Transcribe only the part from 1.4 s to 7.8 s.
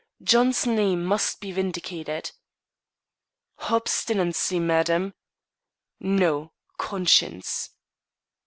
be vindicated." "Obstinacy, madam." "No; conscience."